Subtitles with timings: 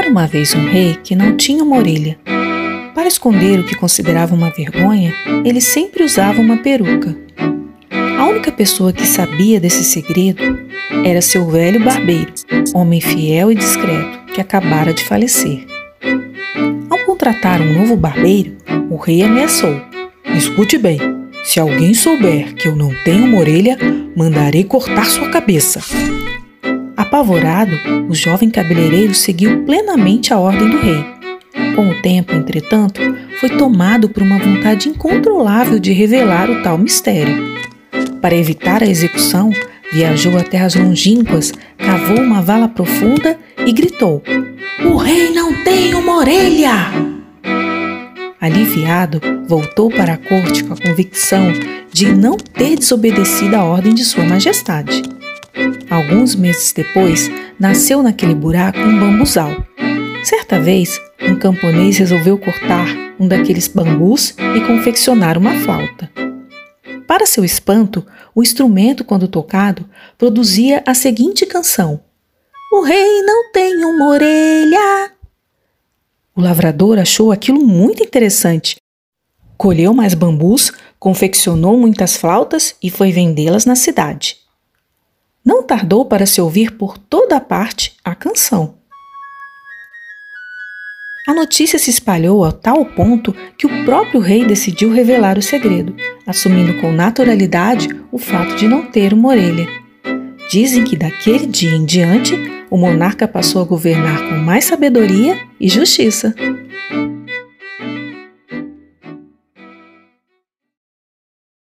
[0.00, 2.18] Era uma vez um rei que não tinha uma orelha.
[2.94, 5.12] Para esconder o que considerava uma vergonha,
[5.44, 7.14] ele sempre usava uma peruca.
[8.18, 10.58] A única pessoa que sabia desse segredo
[11.04, 12.32] era seu velho barbeiro,
[12.74, 15.66] homem fiel e discreto que acabara de falecer.
[16.88, 18.56] Ao contratar um novo barbeiro,
[18.88, 19.82] o rei ameaçou:
[20.34, 20.98] Escute bem,
[21.44, 23.76] se alguém souber que eu não tenho uma orelha,
[24.16, 25.78] mandarei cortar sua cabeça.
[27.10, 27.76] Apavorado,
[28.08, 31.04] o jovem cabeleireiro seguiu plenamente a ordem do rei.
[31.74, 33.00] Com o tempo, entretanto,
[33.40, 37.56] foi tomado por uma vontade incontrolável de revelar o tal mistério.
[38.22, 39.50] Para evitar a execução,
[39.92, 44.22] viajou a terras longínquas, cavou uma vala profunda e gritou:
[44.84, 46.92] O rei não tem uma orelha!
[48.40, 51.52] Aliviado, voltou para a corte com a convicção
[51.92, 55.02] de não ter desobedecido a ordem de Sua Majestade.
[55.90, 59.50] Alguns meses depois, nasceu naquele buraco um bambuzal.
[60.22, 62.86] Certa vez, um camponês resolveu cortar
[63.18, 66.10] um daqueles bambus e confeccionar uma flauta.
[67.06, 69.84] Para seu espanto, o instrumento, quando tocado,
[70.16, 72.00] produzia a seguinte canção:
[72.72, 75.12] O rei não tem uma orelha.
[76.34, 78.76] O lavrador achou aquilo muito interessante.
[79.56, 84.38] Colheu mais bambus, confeccionou muitas flautas e foi vendê-las na cidade.
[85.44, 88.74] Não tardou para se ouvir por toda a parte a canção.
[91.26, 95.94] A notícia se espalhou a tal ponto que o próprio rei decidiu revelar o segredo,
[96.26, 99.66] assumindo com naturalidade o fato de não ter uma orelha.
[100.50, 102.34] Dizem que daquele dia em diante,
[102.68, 106.34] o monarca passou a governar com mais sabedoria e justiça.